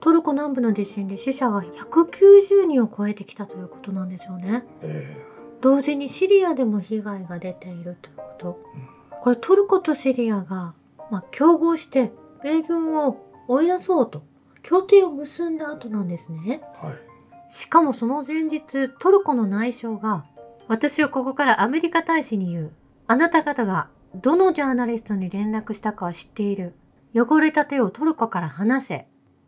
[0.00, 4.64] トルコ南部の地震で死者が190人を超えてきたということなんですよね。
[4.82, 5.16] え
[5.60, 8.60] 同時にシリアでも被害が出ているということ。
[9.20, 10.74] これトルコとシリアが、
[11.10, 12.12] まあ、競合して
[12.42, 13.16] 米軍を
[13.48, 14.22] 追い出そうと
[14.62, 16.60] 協定を結んだ後なんですね。
[16.82, 16.96] えはい。
[17.48, 20.24] しかもその前日、トルコの内相が、
[20.68, 22.72] 私はここからアメリカ大使に言う。
[23.06, 26.74] あなた方がどのジャーナリストに連絡したかは知っている。
[27.14, 29.06] 汚れた手をトルコから離せ。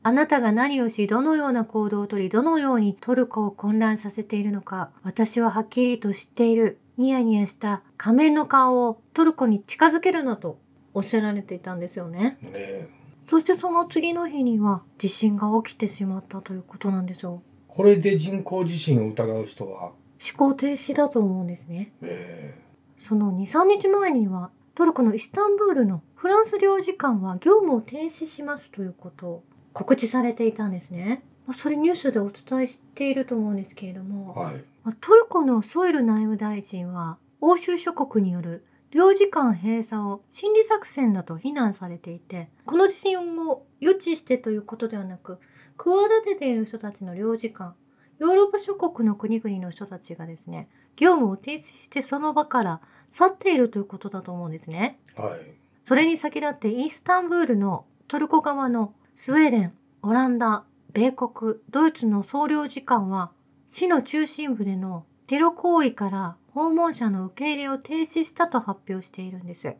[0.08, 6.78] あなたが何をし、どのような行動をとり、どのようにトルコを混乱させているのか、私ははっきりと知っている。
[6.96, 10.58] ニヤニヤした仮面の顔をトルコに近づけるなと
[10.94, 12.38] おっしゃられていたんですよね。
[12.44, 17.42] ええそしてその次の日には地震が起きてしまったということなんですよ。
[17.66, 19.94] これで人工地震を疑う人は、思
[20.38, 21.92] 考停止だと思うんですね。
[22.00, 22.54] え
[23.02, 29.44] その2、3日前にはトルコのイスタンブールのフランス領事館は業務を停止しますということを
[29.78, 31.22] 告知されていたんですね。
[31.46, 34.56] まあそれニュースでお伝えしていると思うんですけれどえも、はい。
[34.82, 45.38] まあトルコのソイル内務大臣は欧州諸国による領事館閉鎖を心理作戦だと非難されていて、この地震を予知してということではなく、
[45.76, 47.74] 企てている人たちの領事館、
[48.18, 54.98] ヨーロッパ諸国の国々の人たちがですね、業務を停止してその場から去っているということだと思うんですね。
[55.14, 55.40] はい。
[55.84, 63.32] それに先立ってイスタンブールのトルコ側のスウェーデン、オランダ、米国、ドイツの総領事館は
[63.66, 69.66] 市の中心部でのテロ行為から訪問者の受け入れを停止したと発表しているんです。
[69.66, 69.74] うん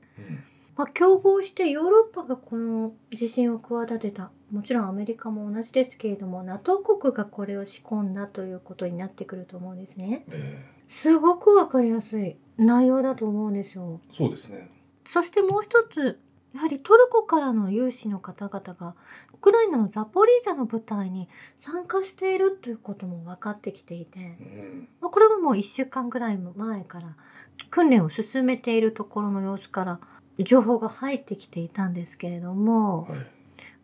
[0.77, 4.33] まあ、競合してヨーロッパがこの地震を企てた。
[4.51, 10.25] もちろんアメリカも同じですけれども、NATO 国がこれを仕込んだということになってくると思うんですね。
[10.33, 14.01] えすごくわかりやすい内容だと思うんですよ。
[14.11, 14.69] えそうですね。
[15.05, 16.19] そしてもう一つ、
[16.55, 18.95] やはりトルコからの有志の方々が、
[19.35, 24.89] ウクライナのザポリージャの部隊に参加しているということも分かってきていてう、ん。
[25.01, 27.17] まあこれはもう1週間ぐらい前から
[27.71, 30.01] 訓練を進めているところの様子から
[30.39, 33.19] 情報が入ってきていたんですけれども、はい。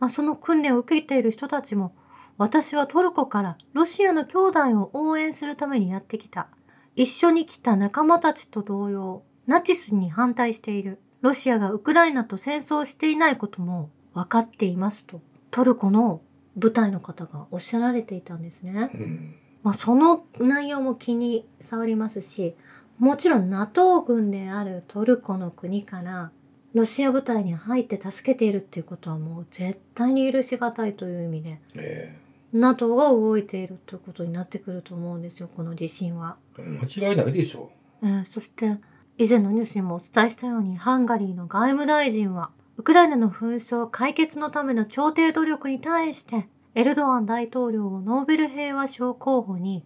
[0.00, 1.94] まあ、その訓練を受けている人たちも、
[2.36, 6.48] 私はトルコからロシアの兄弟を応援するためにやってきた。
[6.96, 11.00] 一緒に来た仲間たちと同様、ナチスに反対している。
[11.24, 16.20] ロシアがウクライナと戦争していないことも分かっていますと、トルコの
[16.54, 18.90] 部隊の方がおっしゃられていたんですね。
[18.92, 19.34] うん。
[19.62, 22.54] まあ、その内容も気に障りますし、
[22.98, 26.30] もちろん NATO 軍であるトルコの国から
[26.74, 32.18] ロシア部隊に入って助けているっていうことはもう絶対に許し難いという意味でえ
[32.52, 36.36] NATO が動いているということになってくると思うんですよ、この地震は。
[36.58, 38.76] え間違いないでしょえーそして
[39.16, 49.84] 以前のニュースにもお伝えしたようにハンガリーの外務大臣はウクライナの紛争解決のための調停努力に対してエルドアン大統領をノーベル平和賞候補に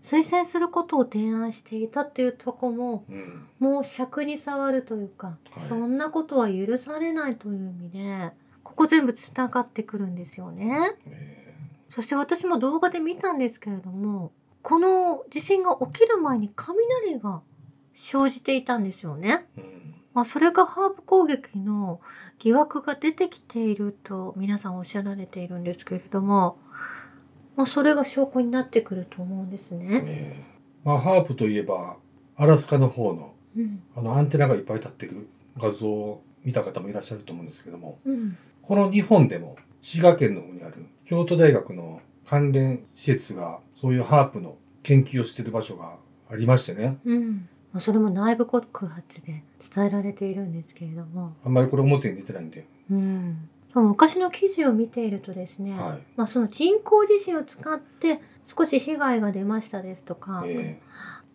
[0.00, 3.12] 推薦することを提案していたっていうとこもう。
[3.12, 3.48] うん。
[3.58, 8.30] もう尺に触るというか、はいそんなことは許されないという意味で
[8.62, 10.94] ここ全部つながってくるんですよね。
[11.06, 11.54] え
[11.90, 14.30] そして私も動画で見たんですけれども、
[14.62, 17.42] この地震が起きる前に雷が
[18.00, 19.46] 生じていたんですよね。
[19.56, 19.94] えうん。
[20.14, 22.00] まあそれがハーブ攻撃の
[22.38, 26.58] 疑惑が出てきていると皆さんおっしゃられているんですけれども、
[27.56, 30.02] まあそれが証拠になってくると思うんですね。
[30.06, 31.96] ええまあ、ハープといえば、
[32.36, 33.82] アラスカの方の、うん。
[33.94, 35.28] あの、アンテナがいっぱい立ってる
[35.58, 38.38] 画像を見た方もいらっしゃると思うんですけども、うん。
[38.62, 45.98] この日本でも、滋賀県の方にある、京都大学の関連施設が、そういうハープの研究をしている場所が
[46.30, 47.48] ありましてね、うん。
[47.72, 49.42] まあそれも内部告発で
[49.74, 53.48] 伝えられているんですけれども、あんまりこれ表に出てないんで、うん。
[53.74, 56.02] 昔の記事を見ているとですね、はい。
[56.16, 60.80] まあ、その人工地震を使って少し被害が出ましたですとか、え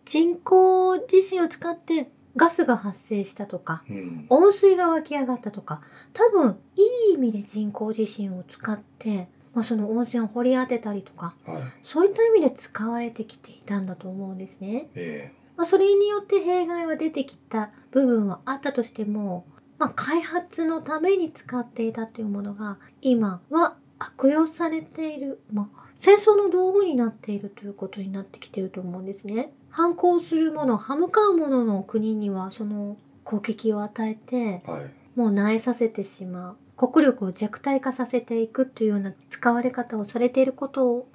[0.04, 4.26] 人工地震を使ってガスが発生したとか、えうん。
[4.28, 5.80] 温水が湧き上がったとか、
[6.12, 11.62] 多分いい意味で人工地震を使って、まあ、その温泉を掘り当てたりとか、はい。
[11.82, 14.88] そういった意味で使われてきていたんだと思うんですね。
[14.96, 19.46] えまあ、それによって弊害は出てきた部分はあったとしても、
[19.78, 29.52] まあ、開発のために使っていたというものが今は悪用されている、まあ、戦争の道具になっているということになってきていると思うんですね。
[29.70, 34.90] 反抗するもの、歯向かうものの国にはその攻撃を与えて、はい。
[35.14, 36.56] もう萎えさせてしまう。
[36.76, 41.08] 国力を弱体化させていくというような使われ方をされていることを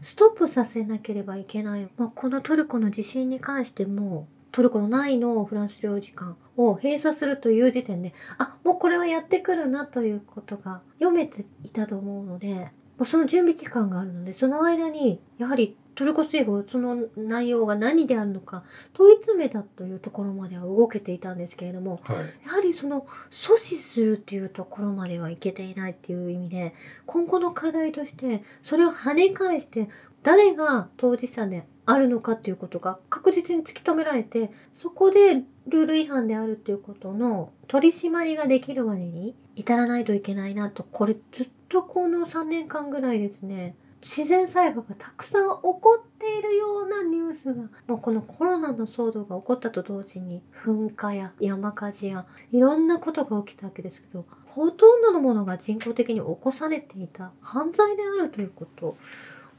[0.00, 1.88] ストップさせなければいけない。
[1.96, 12.70] まあ、このトルコの地震に関しても、トルコの内のフランス領事館を閉鎖するという時点で、あ、もうこれはやってくるなということが読めていたと思うので、
[13.04, 22.16] その準備期間があるのでその間にやはりトルコ政府その内容が何であるのか問い詰めたというところまでは動けていたんですけれどもはい。
[22.46, 26.74] やはりその阻止するっていうところまではいけていないっていう意味で
[27.06, 29.88] 今後の課題としてそれを跳ね返して
[30.22, 58.96] 誰が当事者であるのかっていうことが確実に突き止められてそこでルール違反であるっていうことの取り締まりができるまでに至らないといけないなとこれずっとこの3年間ぐらいですね自然災害がたくさん起こっているようなニュースがもうこのコロナの騒動が起こったと同時に噴火や山火事やいろんなことが起きたわけですけどほとんどのものが人工的に起こされていた犯罪であるということ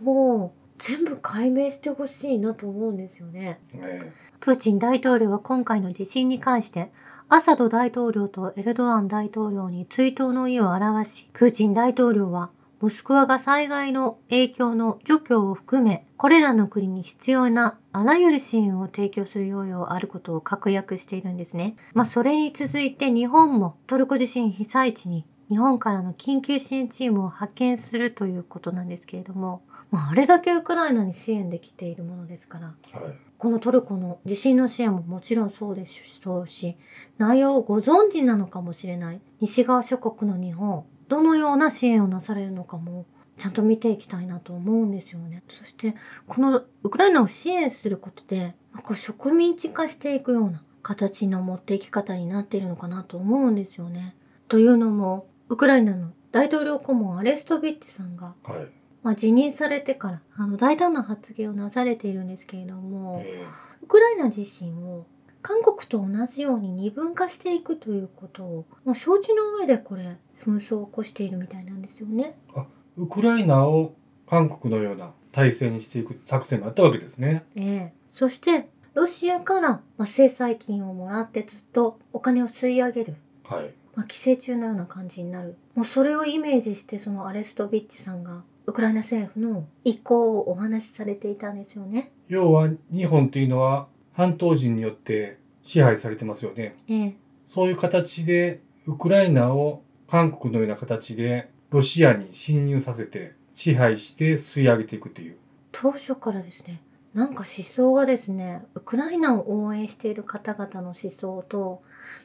[0.05, 3.59] を全部解明してほしいなと思うんですよね。
[3.73, 6.91] えプーチン大統領は今回の地震に関して、
[7.29, 12.49] アサド大統領とエルドアン大統領に追悼の意を表し、プーチン大統領は、
[12.83, 21.77] モスクワが災害の影響の除去を含め、これらの国に必要なあらゆる支援を提供する用意あることを確約しているんですね。
[21.93, 33.15] まあ、それに続いて日本もトルコ地震被災地に日本からの緊急支援チームを派遣するということなんですけれども、まあ、あれだけウクライナに支援できているものですから、えはい。
[33.37, 36.75] このトルコの地震の支援ももちろんそうでしょうし、
[37.17, 43.05] 内容をご存知なのかもしれない西側諸国の日本、どのような支援をなされるのかも
[43.37, 45.43] ちゃんと見ていきたいなと思うんですよね。
[45.47, 45.95] そして、
[46.27, 54.15] このウクライナを支援することで、こう植民地化していくような形の持っていき方になっているのかなと思うんですよね。
[54.47, 58.67] というのも、ウクライナの大統領顧問アレストビッチさんが、はい。
[59.03, 63.45] まあ、辞任されてからあの大胆な発言をなされているんですけれども、え
[63.83, 65.05] ウクライナ自身を
[65.43, 72.35] 韓国と同じように二分化していくということを、まあ、承知の上でこれ紛争を起こしているみたいなんですよね。
[72.55, 72.61] え
[72.97, 73.93] ウクライナを
[74.25, 77.43] 韓国のような体制にしていく作戦があったわけですね。
[77.55, 83.73] ええそしてロシアから、まあ、制裁金をもらってずっとお金を吸い上げる、はい。
[83.95, 92.11] まあ、寄生虫のような感じになるもうそれをイメージしてそのアレストビッチさんがウクライナ政府の意向をお話しされていたんですよね。
[92.29, 96.75] 要は日本というのは半島人によって支配されてますよね。
[96.87, 97.15] ええ
[97.47, 105.37] そういう形でウクライナを韓国のような形でロシアに侵入させて支配して吸い上げていくという。
[105.71, 106.81] 当初からですね
[107.13, 111.81] なんか思想がですねウクライナを応援している方々の思想と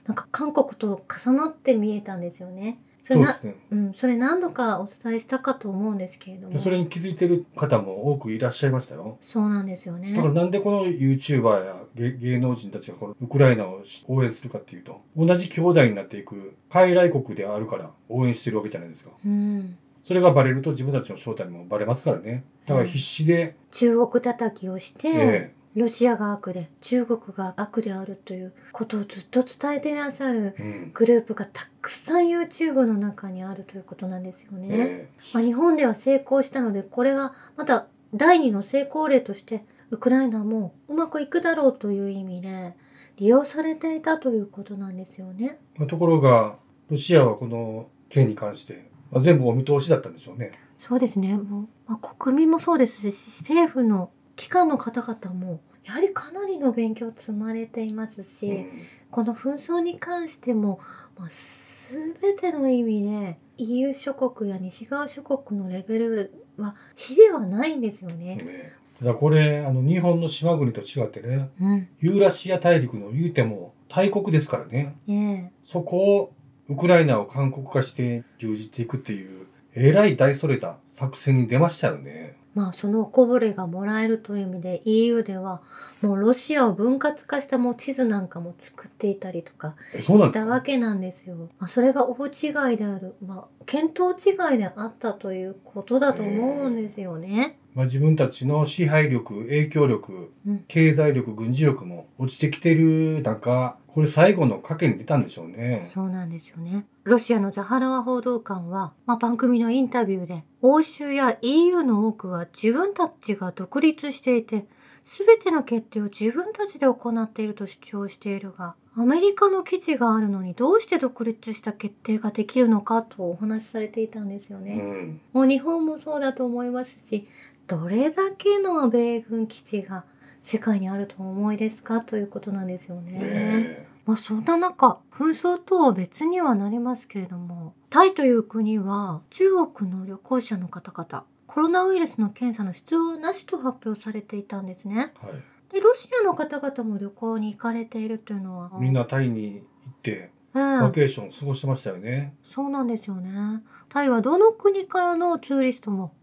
[0.06, 2.79] なんか韓国と重なって見えたんですよね。
[3.09, 3.55] それなそうですね。
[3.71, 9.19] うん、それ何度かお伝えしたかと思うんですけれどもでそれに気づいてる方も多くいらっしゃいましたよ。
[9.23, 19.11] そうなんですよねだからなんでこの YouTuber や芸芸能人たちがこのウクライナを応援するかっていうと同じ兄弟になっていく傀儡国であるから応援してるわけじゃないですか。
[19.25, 22.45] うん、それがバレると自分たちの正体もバレますからね。
[22.67, 30.56] だから必死で、中国叩きをして、えロシアが悪で中国が悪であるということをずっと伝えていらっしゃる
[30.94, 34.69] グループがたくさん YouTube の中にあるということなんですよね。
[34.70, 42.75] えまあ、日本では成功したのでこれがまた第二の成功例としてウクライナもうまくいくだろうという意味で
[43.17, 45.59] 利用されていたということなんですよね。
[45.81, 46.56] えところが
[46.91, 50.53] ロシアはこの件に関して、まあ、全部お見通しだったんでしょうね。
[50.79, 58.68] そうですねもう、まあ、国民もそうですし政府の機関の方々もやはりかなりの勉強を積まれていますし、うん。
[59.11, 60.80] この紛争に関しても、
[61.18, 68.76] まあ、全ての意味で EU 諸国や西側諸国のレベルは比ではないんですよね。
[69.02, 74.95] だこれあの日本の島国と違ってねうん、ユーラシア大陸の言うても大国ですからね。
[75.07, 76.33] ねそこを
[76.68, 82.37] ウクライナを韓国化して牛耳っていくっていうえらい大それた作戦に出ましたよね。
[82.55, 85.61] まあそのこぼれがもらえるという意味で EU では
[86.02, 91.37] もうロシアを分割化したもう地図なんかも作っていたりとかしたわけなんですよ。
[91.59, 92.31] まあ、それが大違
[92.75, 97.58] いである、まあ、見当違いであったということだと思うんですよね。
[97.75, 105.85] まあ、自分たちの支配力影響力うん経済力軍事力も落ちてきてる中これ最後の賭けに出たんでしょうね。
[105.93, 106.87] そうなんですよね。
[107.03, 114.67] ロシアのザハロワ報道官は、まあ、番組のインタビューで、欧州や EU の多くは自分たちが独立していて、
[115.03, 124.75] すべての決定を自分たちで行っていると主張しているが、アメリカの基地があるのにどうして独立した決定ができるのかとお話しされていたんですようね。
[124.77, 127.27] ん、もう日本もそうだと思いますし、
[127.69, 130.05] どれだけの米軍基地が
[130.43, 133.13] 世界にあるとお思いですかということなんですよね。
[133.13, 145.13] ねまあそんな中紛争とは別にはなりますけれどもタイという国は中国の旅行者の方々コロナウイルスの検査の必要なしと発表されていたんですね。
[145.21, 145.33] はい。
[145.71, 152.35] でロシアの方々も旅行に行かれているというのはみんなタイに行って、うんバケーションを過ごしてましたよね。
[152.43, 153.63] そうなんですよね。
[153.91, 156.15] タイはどの国からのツーリストも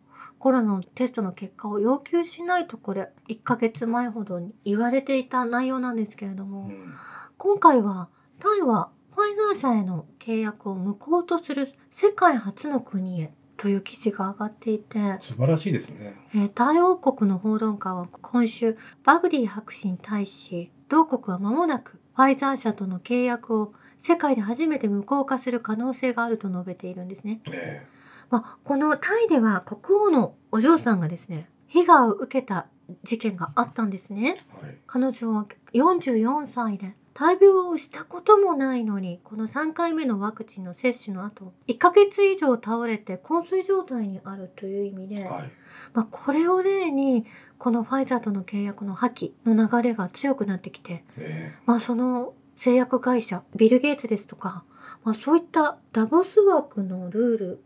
[0.46, 6.94] コロナのテストの結果を要求しないとこれ1ヶ月前ほどに言われていた内容なんですけれどうも、ん。
[7.36, 16.14] 今回はタイはファイザー社への契約を無効とする世界初の国へという記事が上がっていて、素晴らしいですね。
[16.36, 27.42] えータイ王国の報道官は今週バグディ博士に対し同国は間もなくファイザー社との契約を世界で初めて無効化する可能性があると述べているんですね。
[27.48, 27.88] え
[28.29, 32.67] まあ、このタイでは国王のお嬢さんがですね被害を受けた
[33.03, 34.46] 事件があったんですね。
[34.62, 34.77] えはい。
[34.86, 45.51] 彼女は44歳で大病をしたこともないのにこの3回目のワクチンの接種の後1ヶ月以上倒れて昏睡状態にあるという意味で、はい。
[45.94, 47.25] まあ、これを例に
[47.58, 54.63] このファイザーとの契約の破棄の流れが強くなってきて、えまあ、その製薬会社ビル・ゲイツですとか、
[55.05, 57.63] まあ、そういったダボス枠のルール。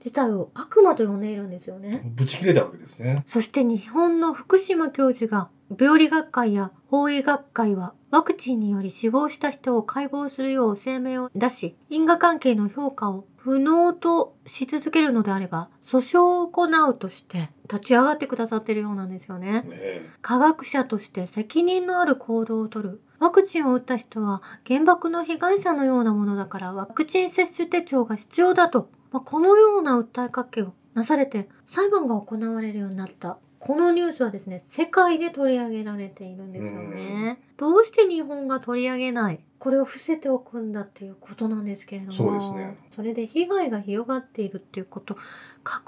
[0.00, 2.02] 自体を悪魔と呼んでいるんですよね。
[2.16, 3.14] ぶち切れたわけですね。
[3.24, 5.48] そして日本の福島教授が
[5.78, 19.64] 病理学会や法医学会はワクチンにより死亡した人を解剖するよう声明を出し因果関係の評価を不能とし続けるのであれば訴訟を行うとして立ち上がってくださってるようなんですよね。
[19.72, 23.00] え科学者として責任のある行動をとる。
[23.18, 33.38] ワクチンを打った人は原爆の被害者のようなものだからワクチン接種手帳が必要だと、まあ、このような訴えかけをなされて裁判が行われるようになった。
[33.64, 37.40] このニュースはですね、世界で取り上げられているんですよね。
[37.56, 39.38] どうして日本が取り上げない？
[39.60, 42.12] これを伏せておくんだっていうことなんですけれども。
[42.12, 45.16] そうですねそれで被害が広がっているっていうこと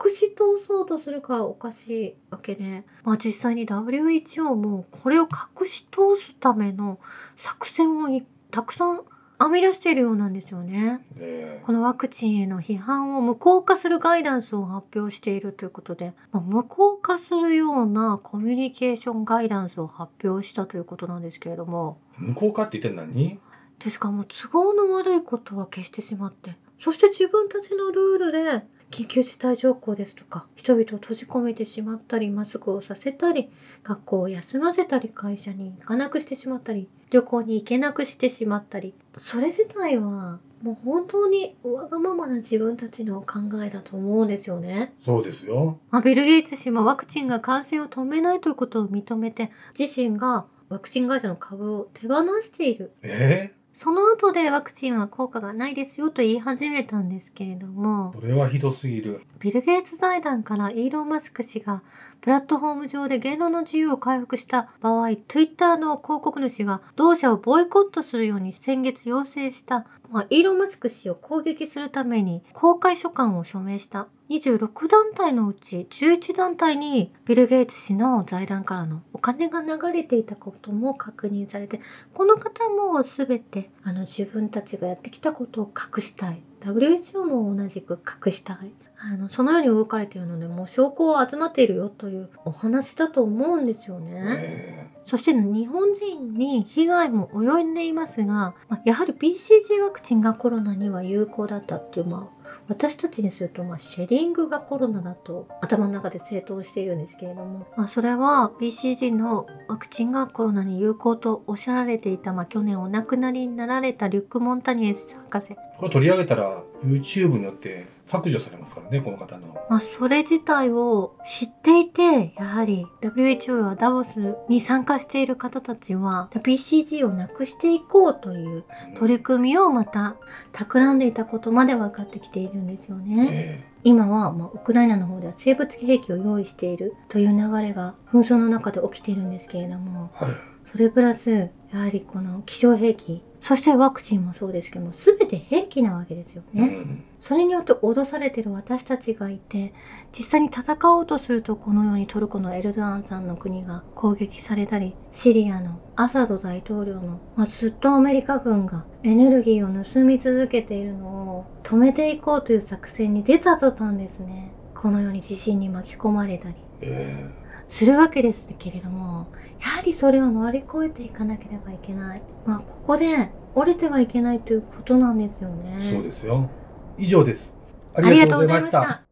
[0.07, 7.01] 隠し通そうとするからおかしいわけで、まあ、実際に WHO もこれを隠し通すための
[7.35, 9.01] 作戦をいたくさん
[9.41, 11.05] 編み出しているようなんですよね。
[11.19, 11.63] ええ。
[11.65, 23.41] このワクチンへの批判を無効化するガイダンスを発表しているということで、まあ無効化するようなコミュニケーションガイダンスを発表したということなんですけれども、え無効化って言って何？
[23.79, 33.51] ですからもう都合の悪いことは消してしまってそして自分たちのルールで緊急事態条項ですとか人々を閉じ込めてしまったりマスクをさせたり
[33.83, 44.95] 学校を休ませたり会社に行かなくしてしまったり旅行に行けなくしてしまったりそれ自体はもう本当にわがままな自分たちの考えだと思うんですよね。
[45.05, 45.79] そうですよ。
[45.91, 59.23] まあ、ビル・ゲイツ氏もワクチンが感染を止めないということを認めて自身がワクチン会社の株を手放しているええその後でワクチンは効果がないですよと言い始めたんですけれども、それはひどすぎる。
[59.41, 61.83] ビル・ゲイツ財団からイーロン・マスク氏が
[62.21, 81.81] プラットフォーム上で言論の自由を回復した場合、Twitter の広告主が同社をボイコットするように先月要請した、まあ、イーロン・マスク氏を攻撃するために公開書簡を署名した26団体のうち11団体にビル・ゲイツ氏の財団からのお金が流れていたことも確認されて
[82.13, 86.43] この方も全てあの自分たちがやってきたことを隠したい。
[86.61, 88.73] WHO も同じく隠したい。
[88.97, 94.39] あのそのように動かれているのでもう証拠は集まっているよというお話だと思うんですよね。
[94.39, 102.34] えそして日本人に被害も及んでいますが、まあやはり BCG ワクチンがコロナには有効だったっていう、まあ、
[102.69, 119.55] 私たちにすると、まあ、シェリングがコロナだと頭の中で正当しているんですけれども、まあ、それは BCG のワクチンがコロナに有効とおっしゃられていた、まあ、去年お亡くなりになられたリュック・モンタニエス博士、これ取り上げたら YouTube によって削除されますからね、この方の。
[119.71, 128.65] まあ、それ自体を知っていて、やはり WHO やダボスに参加している方たちは BCG をなくしていこうという
[128.99, 130.17] 取り組みをまた
[130.53, 133.29] 企んでいたことまで分かってきているんですよね。
[133.31, 140.35] え今は、まあ、ウクライナの方では生物兵器を用意しているという流れが紛争の中で起きているんですけれども、えはい。
[140.67, 146.63] それプラス、やはりこの気象兵器、そしてワクチンもそうですけども、すべて兵器なわけですよね。
[146.63, 147.05] うん。
[147.21, 149.75] それによって脅されている私たちがいて
[150.17, 164.53] 実際に戦おうとするとこのようにトルコのエルドアンさんの国が攻撃されたりシリアのアサド大統領の、まあ、ずっとアメリカ軍がエネルギーを盗み続けているのを止めていこうという作戦に出た途端ですね。
[164.75, 166.55] このように地震に巻き込まれたり。
[166.81, 167.31] え
[167.69, 169.27] するわけですけれども
[169.61, 176.51] やはりそれを乗り越えていかなければいけないまあここで折れてはいけないということなんですよねえそうですよ。
[176.99, 177.57] 以上です。
[177.95, 179.04] あありがとうございました。